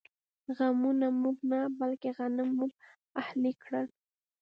غنمو 0.55 1.09
موږ 1.21 1.37
نه، 1.51 1.59
بلکې 1.79 2.09
غنم 2.17 2.49
موږ 2.57 2.71
اهلي 3.21 3.51
کړل. 3.63 3.85